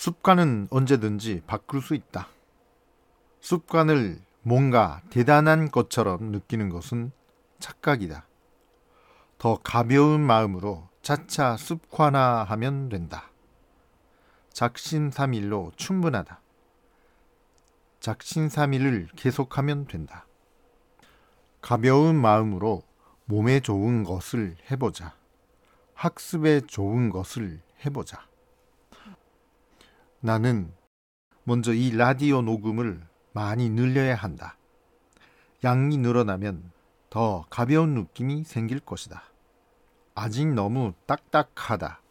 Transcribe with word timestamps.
습관은 0.00 0.68
언제든지 0.70 1.42
바꿀 1.46 1.82
수 1.82 1.94
있다. 1.94 2.28
습관을 3.40 4.18
뭔가 4.40 5.02
대단한 5.10 5.70
것처럼 5.70 6.32
느끼는 6.32 6.70
것은 6.70 7.12
착각이다. 7.58 8.24
더 9.36 9.58
가벼운 9.62 10.22
마음으로 10.22 10.88
차차 11.02 11.58
습관화하면 11.58 12.88
된다. 12.88 13.28
작심삼일로 14.54 15.72
충분하다. 15.76 16.40
작심삼일을 18.00 19.08
계속하면 19.16 19.86
된다. 19.86 20.24
가벼운 21.60 22.16
마음으로 22.16 22.82
몸에 23.26 23.60
좋은 23.60 24.04
것을 24.04 24.56
해보자. 24.70 25.14
학습에 25.92 26.62
좋은 26.62 27.10
것을 27.10 27.60
해보자. 27.84 28.29
나는 30.22 30.70
먼저 31.44 31.72
이 31.72 31.96
라디오 31.96 32.42
녹음을 32.42 33.00
많이 33.32 33.70
늘려야 33.70 34.14
한다. 34.14 34.56
양이 35.64 35.96
늘어나면 35.96 36.72
더 37.08 37.46
가벼운 37.48 37.94
느낌이 37.94 38.44
생길 38.44 38.80
것이다. 38.80 39.22
아직 40.14 40.46
너무 40.46 40.92
딱딱하다. 41.06 42.02